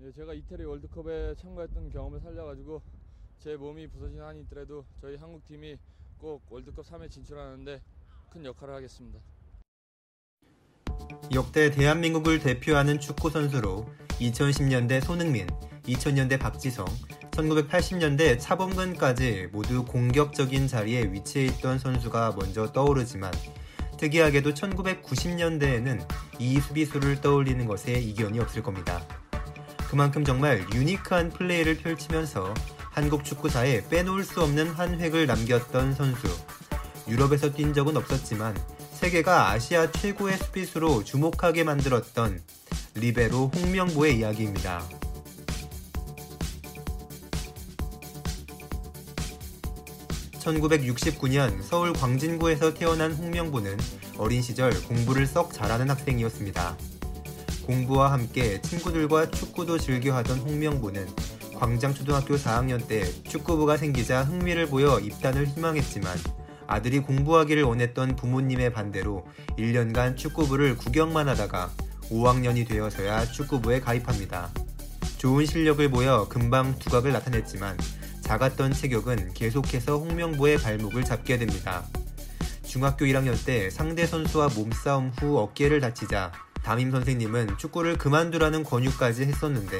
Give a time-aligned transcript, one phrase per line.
[0.00, 2.80] 예, 제가 이태리 월드컵에 참가했던 경험을 살려가지고
[3.38, 5.76] 제 몸이 부서진 한이 있더라도 저희 한국 팀이
[6.18, 7.82] 꼭 월드컵 3회 진출하는데
[8.30, 9.18] 큰 역할을 하겠습니다.
[11.34, 13.86] 역대 대한민국을 대표하는 축구 선수로
[14.20, 15.48] 2010년대 손흥민,
[15.82, 16.86] 2000년대 박지성,
[17.32, 23.32] 1980년대 차범근까지 모두 공격적인 자리에 위치해 있던 선수가 먼저 떠오르지만
[23.96, 26.08] 특이하게도 1990년대에는
[26.38, 29.04] 이 수비수를 떠올리는 것에 이견이 없을 겁니다.
[29.88, 32.52] 그만큼 정말 유니크한 플레이를 펼치면서
[32.90, 36.28] 한국 축구사에 빼놓을 수 없는 한 획을 남겼던 선수.
[37.08, 38.54] 유럽에서 뛴 적은 없었지만
[38.92, 42.42] 세계가 아시아 최고의 수비수로 주목하게 만들었던
[42.96, 44.86] 리베로 홍명보의 이야기입니다.
[50.32, 53.76] (1969년) 서울 광진구에서 태어난 홍명보는
[54.16, 56.76] 어린 시절 공부를 썩 잘하는 학생이었습니다.
[57.68, 61.06] 공부와 함께 친구들과 축구도 즐겨 하던 홍명보는
[61.54, 66.16] 광장초등학교 4학년 때 축구부가 생기자 흥미를 보여 입단을 희망했지만
[66.66, 69.26] 아들이 공부하기를 원했던 부모님의 반대로
[69.58, 71.70] 1년간 축구부를 구경만 하다가
[72.10, 74.50] 5학년이 되어서야 축구부에 가입합니다.
[75.18, 77.76] 좋은 실력을 보여 금방 두각을 나타냈지만
[78.22, 81.84] 작았던 체격은 계속해서 홍명보의 발목을 잡게 됩니다.
[82.62, 89.78] 중학교 1학년 때 상대 선수와 몸싸움 후 어깨를 다치자 담임 선생님은 축구를 그만두라는 권유까지 했었는데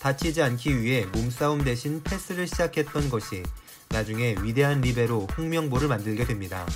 [0.00, 3.42] 다치지 않기 위해 몸싸움 대신 패스를 시작했던 것이
[3.90, 6.66] 나중에 위대한 리베로 홍명보를 만들게 됩니다.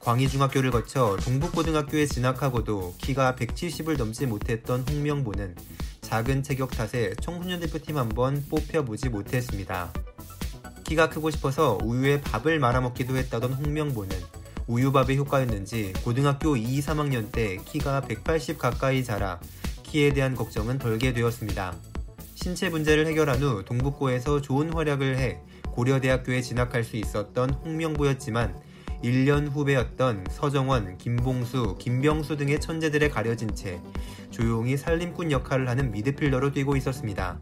[0.00, 5.56] 광희중학교를 거쳐 동북고등학교에 진학하고도 키가 170을 넘지 못했던 홍명보는
[6.02, 9.92] 작은 체격 탓에 청소년 대표팀 한번 뽑혀보지 못했습니다.
[10.84, 14.16] 키가 크고 싶어서 우유에 밥을 말아먹기도 했다던 홍명보는
[14.66, 19.38] 우유밥의 효과였는지 고등학교 2, 3학년 때 키가 180 가까이 자라
[19.82, 21.74] 키에 대한 걱정은 덜게 되었습니다.
[22.34, 25.40] 신체 문제를 해결한 후 동북고에서 좋은 활약을 해
[25.72, 28.54] 고려대학교에 진학할 수 있었던 홍명보였지만
[29.02, 33.80] 1년 후배였던 서정원, 김봉수, 김병수 등의 천재들에 가려진 채
[34.30, 37.38] 조용히 살림꾼 역할을 하는 미드필더로 뛰고 있었습니다.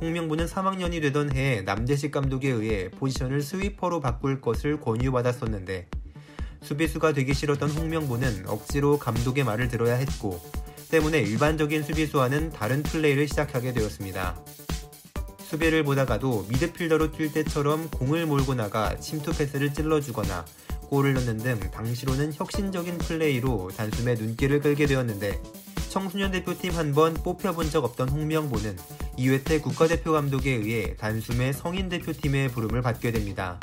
[0.00, 5.88] 홍명보는 3학년이 되던 해에 남대식 감독에 의해 포지션을 스위퍼로 바꿀 것을 권유받았었는데
[6.66, 10.40] 수비수가 되기 싫었던 홍명보는 억지로 감독의 말을 들어야 했고
[10.90, 14.36] 때문에 일반적인 수비수와는 다른 플레이를 시작하게 되었습니다.
[15.44, 20.44] 수비를 보다가도 미드필더로 뛸 때처럼 공을 몰고 나가 침투 패스를 찔러주거나
[20.88, 25.40] 골을 넣는 등 당시로는 혁신적인 플레이로 단숨에 눈길을 끌게 되었는데
[25.88, 28.76] 청소년 대표팀 한 번 뽑혀본 적 없던 홍명보는
[29.16, 33.58] 이회택 국가대표 감독에 의해 단숨에 성인 대표팀의 부름을 받게 됩니다.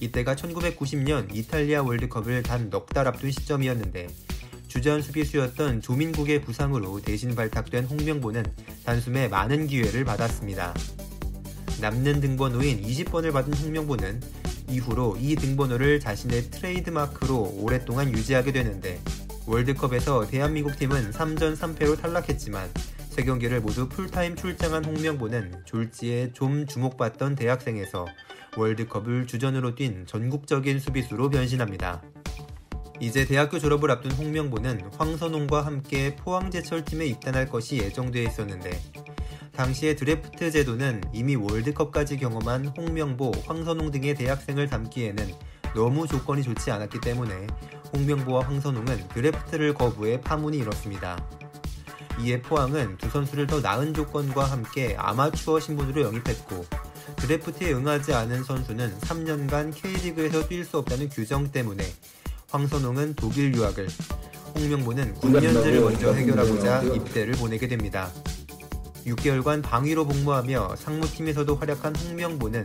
[0.00, 4.08] 이때가 1990년 이탈리아 월드컵을 단 넉 달 앞둔 시점이었는데
[4.68, 8.44] 주전 수비수였던 조민국의 부상으로 대신 발탁된 홍명보는
[8.84, 10.74] 단숨에 많은 기회를 받았습니다.
[11.80, 14.20] 남는 등번호인 20번을 받은 홍명보는
[14.68, 19.00] 이후로 이 등번호를 자신의 트레이드 마크로 오랫동안 유지하게 되는데
[19.46, 22.68] 월드컵에서 대한민국 팀은 3전 3패로 탈락했지만
[23.10, 28.06] 세 경기를 모두 풀타임 출장한 홍명보는 졸지에 좀 주목받던 대학생에서
[28.56, 32.02] 월드컵을 주전으로 뛴 전국적인 수비수로 변신합니다.
[33.00, 38.80] 이제 대학교 졸업을 앞둔 홍명보는 황선홍과 함께 포항제철팀에 입단할 것이 예정돼 있었는데
[39.52, 45.32] 당시의 드래프트 제도는 이미 월드컵까지 경험한 홍명보, 황선홍 등의 대학생을 담기에는
[45.74, 47.46] 너무 조건이 좋지 않았기 때문에
[47.92, 51.22] 홍명보와 황선홍은 드래프트를 거부해 파문이 일었습니다.
[52.20, 56.64] 이에 포항은 두 선수를 더 나은 조건과 함께 아마추어 신분으로 영입했고
[57.16, 61.84] 드래프트에 응하지 않은 선수는 3년간 K리그에서 뛸 수 없다는 규정 때문에
[62.50, 63.88] 황선홍은 독일 유학을,
[64.54, 68.10] 홍명보는 군년제를 먼저 해결하고자 입대를 보내게 됩니다.
[69.06, 72.64] 6개월간 방위로 복무하며 상무팀에서도 활약한 홍명보는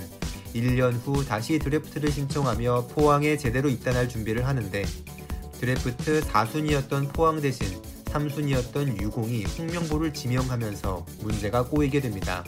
[0.55, 4.83] 1년 후 다시 드래프트를 신청하며 포항에 제대로 입단할 준비를 하는데
[5.59, 12.43] 드래프트 4순위였던 포항 대신 3순위였던 유공이 홍명보를 지명하면서 문제가 꼬이게 됩니다.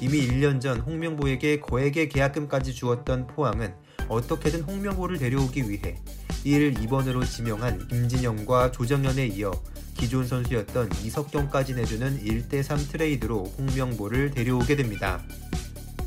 [0.00, 3.74] 이미 1년 전 홍명보에게 거액의 계약금까지 주었던 포항은
[4.08, 5.96] 어떻게든 홍명보를 데려오기 위해
[6.42, 9.52] 1, 2번으로 지명한 김진영과 조정현에 이어
[9.94, 15.20] 기존 선수였던 이석경까지 내주는 1대3 트레이드로 홍명보를 데려오게 됩니다.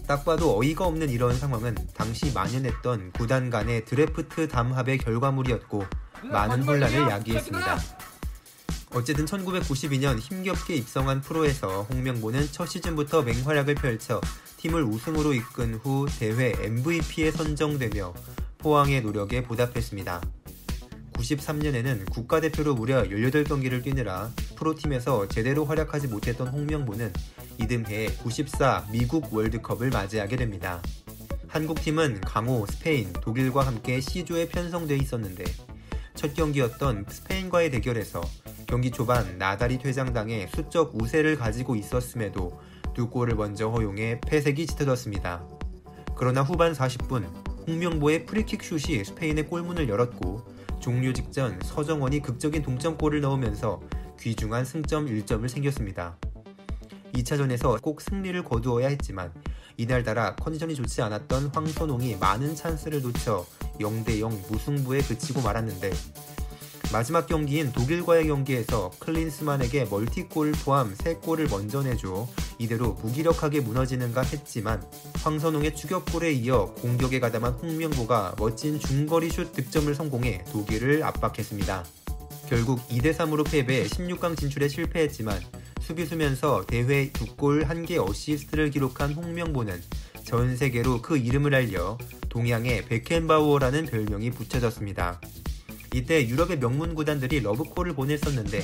[0.07, 5.85] 딱 봐도 어이가 없는 이런 상황은 당시 만연했던 구단 간의 드래프트 담합의 결과물이었고
[6.23, 7.77] 많은 혼란을 야기했습니다.
[8.93, 14.21] 어쨌든 1992년 힘겹게 입성한 프로에서 홍명보는 첫 시즌부터 맹활약을 펼쳐
[14.57, 18.13] 팀을 우승으로 이끈 후 대회 MVP에 선정되며
[18.59, 20.21] 포항의 노력에 보답했습니다.
[21.13, 27.11] 93년에는 국가대표로 무려 18경기를 뛰느라 프로팀에서 제대로 활약하지 못했던 홍명보는
[27.59, 30.81] 이듬해 94 미국 월드컵을 맞이하게 됩니다.
[31.47, 35.45] 한국팀은 강호, 스페인, 독일과 함께 C조에 편성돼 있었는데
[36.15, 38.21] 첫 경기였던 스페인과의 대결에서
[38.67, 42.59] 경기 초반 나달이 퇴장당해 수적 우세를 가지고 있었음에도
[42.93, 45.43] 두 골을 먼저 허용해 패색이 짙어졌습니다.
[46.15, 47.25] 그러나 후반 40분
[47.67, 50.43] 홍명보의 프리킥 슛이 스페인의 골문을 열었고
[50.79, 53.81] 종료 직전 서정원이 극적인 동점골을 넣으면서
[54.19, 56.17] 귀중한 승점 1점을 생겼습니다.
[57.13, 59.31] 2차전에서 꼭 승리를 거두어야 했지만
[59.77, 63.45] 이날따라 컨디션이 좋지 않았던 황선홍이 많은 찬스를 놓쳐
[63.79, 65.91] 0대0 무승부에 그치고 말았는데
[66.91, 72.27] 마지막 경기인 독일과의 경기에서 클린스만에게 멀티골 포함 3골을 먼저 내줘
[72.59, 74.83] 이대로 무기력하게 무너지는가 했지만
[75.23, 81.83] 황선홍의 추격골에 이어 공격에 가담한 홍명보가 멋진 중거리 슛 득점을 성공해 독일을 압박했습니다.
[82.47, 85.39] 결국 2대3으로 패배해 16강 진출에 실패했지만
[85.83, 89.81] 수비수면서 대회 2골 1개 어시스트를 기록한 홍명보는
[90.23, 91.97] 전 세계로 그 이름을 알려
[92.29, 95.19] 동양의 베켄바우어라는 별명이 붙여졌습니다.
[95.93, 98.63] 이때 유럽의 명문 구단들이 러브콜을 보냈었는데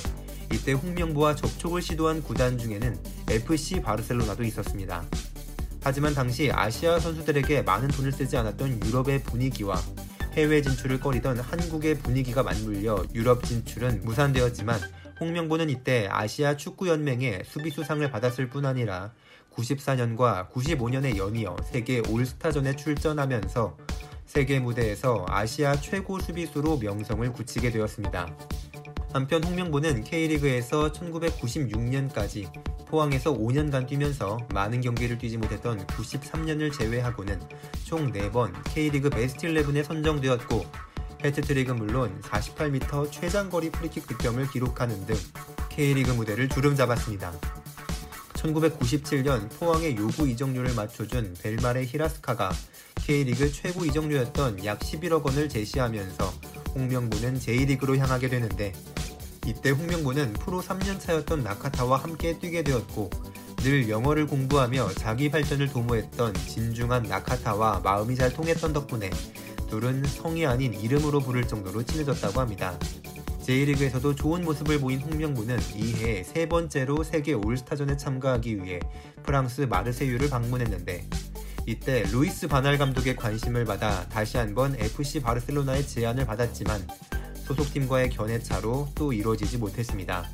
[0.53, 2.97] 이때 홍명보와 접촉을 시도한 구단 중에는
[3.29, 5.03] FC 바르셀로나도 있었습니다.
[5.83, 9.79] 하지만 당시 아시아 선수들에게 많은 돈을 쓰지 않았던 유럽의 분위기와
[10.33, 14.79] 해외 진출을 꺼리던 한국의 분위기가 맞물려 유럽 진출은 무산되었지만
[15.19, 19.11] 홍명보는 이때 아시아 축구연맹의 수비수상을 받았을 뿐 아니라
[19.53, 23.77] 94년과 95년에 연이어 세계 올스타전에 출전하면서
[24.25, 28.27] 세계 무대에서 아시아 최고 수비수로 명성을 굳히게 되었습니다.
[29.11, 32.47] 한편 홍명보는 K리그에서 1996년까지
[32.85, 37.39] 포항에서 5년간 뛰면서 많은 경기를 뛰지 못했던 93년을 제외하고는
[37.85, 40.88] 총 4번 K리그 베스트 11에 선정되었고
[41.23, 45.15] 해트트릭은 물론 48m 최장거리 프리킥 득점을 기록하는 등
[45.69, 47.33] K리그 무대를 주름잡았습니다.
[48.33, 52.51] 1997년 포항의 요구 이적료를 맞춰준 벨마레 히라츠카가
[52.95, 56.33] K리그 최고 이적료였던 약 11억 원을 제시하면서
[56.75, 58.73] 홍명보는 J리그로 향하게 되는데
[59.45, 63.09] 이때 홍명보는 프로 3년 차였던 나카타와 함께 뛰게 되었고
[63.57, 69.09] 늘 영어를 공부하며 자기 발전을 도모했던 진중한 나카타와 마음이 잘 통했던 덕분에
[69.69, 72.77] 둘은 성이 아닌 이름으로 부를 정도로 친해졌다고 합니다.
[73.43, 78.79] J리그에서도 좋은 모습을 보인 홍명보는 이해 세 번째로 세계 올스타전에 참가하기 위해
[79.23, 81.07] 프랑스 마르세유를 방문했는데
[81.65, 86.87] 이때 루이스 바날 감독의 관심을 받아 다시 한번 FC 바르셀로나의 제안을 받았지만
[87.45, 90.29] 소속팀과의 견해차로 또 이루어지지 못했습니다.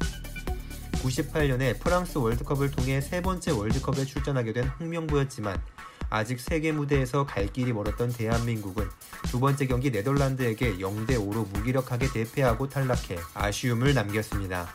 [0.93, 5.61] 98년에 프랑스 월드컵을 통해 세 번째 월드컵에 출전하게 된 홍명보였지만
[6.09, 8.87] 아직 세계 무대에서 갈 길이 멀었던 대한민국은
[9.27, 14.67] 두 번째 경기 네덜란드에게 0대 5로 무기력하게 대패하고 탈락해 아쉬움을 남겼습니다.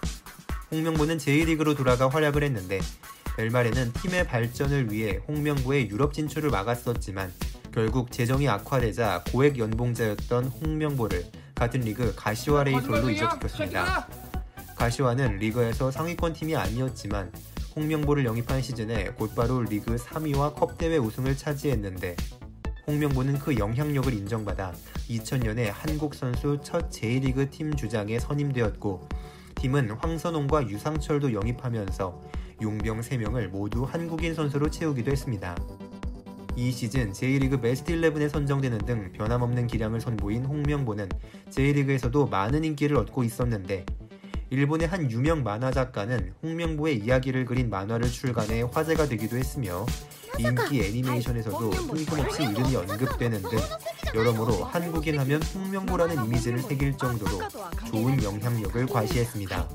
[0.71, 2.81] 홍명보는 J리그로 돌아가 활약을 했는데
[3.37, 7.33] 벨마레는 팀의 발전을 위해 홍명보의 유럽 진출을 막았었지만
[7.73, 11.25] 결국 재정이 악화되자 고액 연봉자였던 홍명보를
[11.55, 14.09] 같은 리그 가시와 레이솔로 이적시켰습니다.
[14.77, 17.31] 가시와는 리그에서 상위권 팀이 아니었지만
[17.77, 22.17] 홍명보를 영입한 시즌에 곧바로 리그 3위와 컵대회 우승을 차지했는데
[22.87, 24.73] 홍명보는 그 영향력을 인정받아
[25.09, 29.09] 2000년에 한국 선수 첫 J리그 팀 주장에 선임되었고
[29.55, 32.23] 팀은 황선홍과 유상철도 영입하면서
[32.63, 35.57] 용병 3명을 모두 한국인 선수로 채우기도 했습니다.
[36.57, 41.09] 이 시즌 J리그 베스트 11에 선정되는 등 변함없는 기량을 선보인 홍명보는
[41.51, 43.87] J리그에서도 많은 인기를 얻고 있었는데
[44.51, 49.87] 일본의 한 유명 만화 작가는 홍명보의 이야기를 그린 만화를 출간해 화제가 되기도 했으며
[50.39, 53.59] 인기 애니메이션에서도 뜬금없이 이름이 언급되는 등
[54.13, 57.31] 여러모로 한국인 하면 홍명보라는 이미지를 새길 정도로
[57.87, 59.69] 좋은 영향력을 과시했습니다.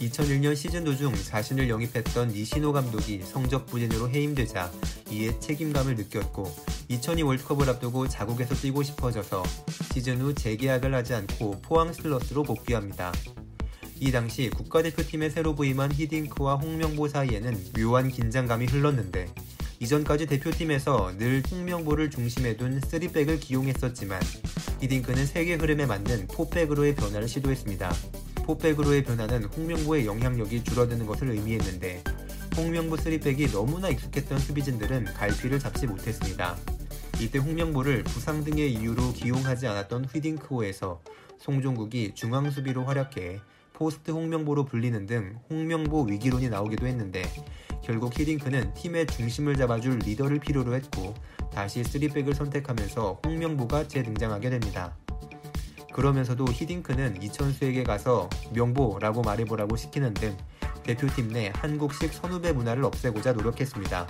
[0.00, 4.70] 2001년 시즌 도중 자신을 영입했던 니시노 감독이 성적 부진으로 해임되자
[5.10, 6.50] 이에 책임감을 느꼈고
[6.88, 9.42] 2002 월드컵을 앞두고 자국에서 뛰고 싶어져서
[9.92, 13.12] 시즌 후 재계약을 하지 않고 포항 슬러스로 복귀합니다.
[13.98, 19.26] 이 당시 국가대표팀에 새로 부임한 히딩크와 홍명보 사이에는 묘한 긴장감이 흘렀는데
[19.80, 24.20] 이전까지 대표팀에서 늘 홍명보를 중심에 둔 3백을 기용했었지만
[24.80, 27.92] 히딩크는 세계 흐름에 맞는 포백으로의 변화를 시도했습니다.
[28.44, 32.04] 포백으로의 변화는 홍명보의 영향력이 줄어드는 것을 의미했는데
[32.54, 36.56] 홍명보 3백이 너무나 익숙했던 수비진들은 갈피를 잡지 못했습니다.
[37.18, 41.00] 이때 홍명보를 부상 등의 이유로 기용하지 않았던 휘딩크호에서
[41.38, 43.40] 송종국이 중앙 수비로 활약해
[43.76, 47.22] 포스트 홍명보로 불리는 등 홍명보 위기론이 나오기도 했는데
[47.84, 51.12] 결국 히딩크는 팀의 중심을 잡아줄 리더를 필요로 했고
[51.52, 54.96] 다시 3백을 선택하면서 홍명보가 재등장하게 됩니다.
[55.92, 60.34] 그러면서도 히딩크는 이천수에게 가서 명보라고 말해보라고 시키는 등
[60.82, 64.06] 대표팀 내 한국식 선후배 문화를 없애고자 노력했습니다.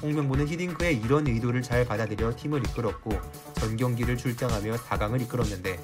[0.00, 3.10] 홍명보는 히딩크의 이런 의도를 잘 받아들여 팀을 이끌었고
[3.54, 5.78] 전 경기를 출장하며 4강을 이끌었는데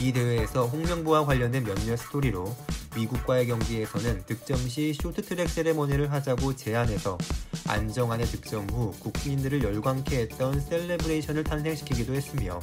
[0.00, 2.54] 이 대회에서 홍명보와 관련된 몇몇 스토리로
[2.96, 7.18] 미국과의 경기에서는 득점 시 쇼트트랙 세레머니를 하자고 제안해서
[7.66, 12.60] 안정환의 득점 후 국민들을 열광케 했던 celebration을 탄생시키기도 했으며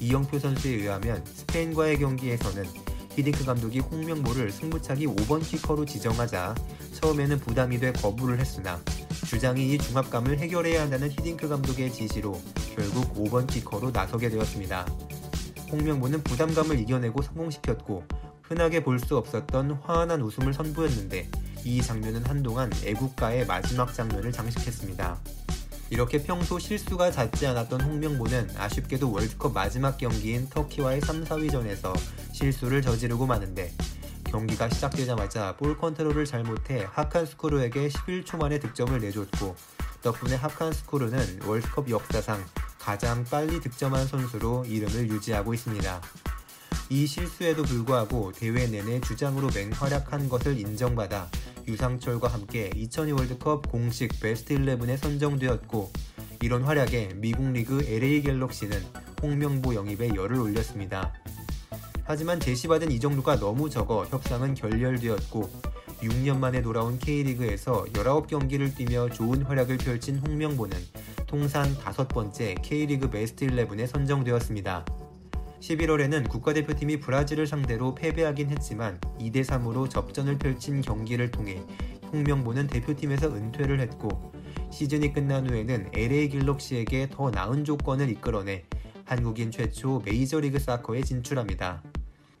[0.00, 2.64] 이영표 선수에 의하면 스페인과의 경기에서는
[3.16, 6.54] 히딩크 감독이 홍명보를 승부차기 5번 키커로 지정하자
[6.94, 8.80] 처음에는 부담이 돼 거부를 했으나
[9.26, 12.40] 주장이 이 중압감을 해결해야 한다는 히딩크 감독의 지시로
[12.74, 14.86] 결국 5번 키커로 나서게 되었습니다.
[15.74, 18.04] 홍명보는 부담감을 이겨내고 성공시켰고
[18.42, 21.28] 흔하게 볼 수 없었던 화환한 웃음을 선보였는데
[21.64, 25.18] 이 장면은 한동안 애국가의 마지막 장면을 장식했습니다.
[25.90, 31.92] 이렇게 평소 실수가 잦지 않았던 홍명보는 아쉽게도 월드컵 마지막 경기인 터키와의 3, 4위전에서
[32.32, 33.72] 실수를 저지르고 마는데
[34.24, 39.54] 경기가 시작되자마자 볼 컨트롤을 잘못해 하칸 스코르에게 11초 만에 득점을 내줬고
[40.02, 42.42] 덕분에 하칸 스코르는 월드컵 역사상
[42.84, 46.02] 가장 빨리 득점한 선수로 이름을 유지하고 있습니다.
[46.90, 51.30] 이 실수에도 불구하고 대회 내내 주장으로 맹활약한 것을 인정받아
[51.66, 55.90] 유상철과 함께 2002 월드컵 공식 베스트 11에 선정되었고
[56.42, 58.78] 이런 활약에 미국 리그 LA 갤럭시는
[59.22, 61.14] 홍명보 영입에 열을 올렸습니다.
[62.04, 65.50] 하지만 제시받은 이정도가 너무 적어 협상은 결렬되었고
[66.02, 70.76] 6년 만에 돌아온 K리그에서 19경기를 뛰며 좋은 활약을 펼친 홍명보는
[71.34, 74.86] 통산 다섯 번째 K리그 베스트 11에 선정되었습니다.
[75.58, 81.60] 11월에는 국가대표팀이 브라질을 상대로 패배하긴 했지만 2대3으로 접전을 펼친 경기를 통해
[82.12, 84.32] 홍명보는 대표팀에서 은퇴를 했고
[84.70, 88.62] 시즌이 끝난 후에는 LA 갤럭시에게 더 나은 조건을 이끌어내
[89.04, 91.82] 한국인 최초 메이저리그 사커에 진출합니다.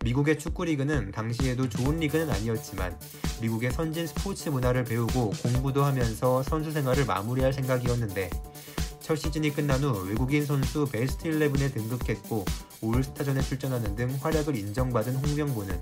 [0.04, 2.96] 미국의 축구리그는 당시에도 좋은 리그는 아니었지만
[3.42, 8.30] 미국의 선진 스포츠 문화를 배우고 공부도 하면서 선수 생활을 마무리할 생각이었는데
[9.04, 12.42] 첫 시즌이 끝난 후 외국인 선수 베스트 11에 등극했고
[12.80, 15.78] 올스타전에 출전하는 등 활약을 인정받은 홍명보는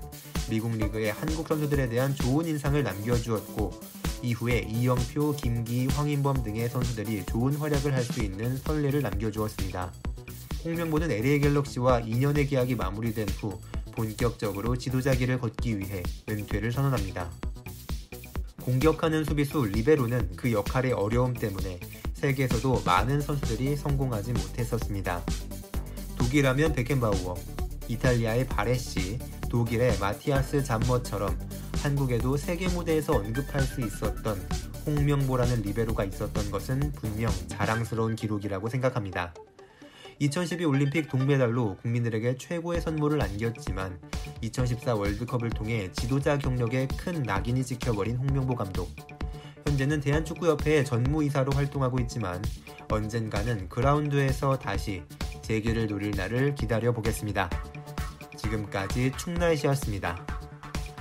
[0.49, 3.79] 미국 리그의 한국 선수들에 대한 좋은 인상을 남겨주었고
[4.23, 9.93] 이후에 이영표, 김기, 황인범 등의 선수들이 좋은 활약을 할 수 있는 선례를 남겨주었습니다.
[10.65, 13.57] 홍명보는 LA 갤럭시와 2년의 계약이 마무리된 후
[13.93, 17.31] 본격적으로 지도자기를 걷기 위해 은퇴를 선언합니다.
[18.63, 21.79] 공격하는 수비수 리베로는 그 역할의 어려움 때문에
[22.23, 25.21] 세계에서도 많은 선수들이 성공하지 못했었습니다.
[26.17, 27.35] 독일하면 베켄바우어,
[27.89, 31.37] 이탈리아의 바레시, 독일의 마티아스 잠머처럼
[31.81, 34.37] 한국에도 세계 무대에서 언급할 수 있었던
[34.85, 39.33] 홍명보라는 리베로가 있었던 것은 분명 자랑스러운 기록이라고 생각합니다.
[40.19, 43.99] 2012 올림픽 동메달로 국민들에게 최고의 선물을 안겼지만
[44.39, 49.12] 2014 월드컵을 통해 지도자 경력에 큰 낙인이 찍혀버린 홍명보 감독.
[49.65, 52.41] 현재는 대한축구협회의 전무이사로 활동하고 있지만
[52.89, 55.03] 언젠가는 그라운드에서 다시
[55.41, 57.49] 재기를 노릴 날을 기다려 보겠습니다.
[58.37, 60.25] 지금까지 충날씨였습니다.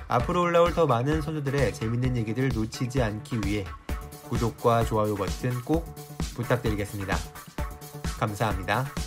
[0.09, 3.64] 앞으로 올라올 더 많은 선수들의 재밌는 얘기들 놓치지 않기 위해
[4.28, 5.95] 구독과 좋아요 버튼 꼭
[6.35, 7.16] 부탁드리겠습니다.
[8.19, 9.01] 감사합니다.